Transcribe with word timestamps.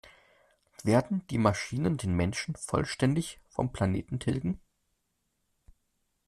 Werden 0.83 1.27
die 1.27 1.37
Maschinen 1.37 1.95
den 1.97 2.15
Menschen 2.15 2.55
vollständig 2.55 3.39
vom 3.49 3.71
Planeten 3.71 4.19
tilgen? 4.19 4.59